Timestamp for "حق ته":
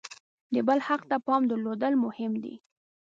0.87-1.17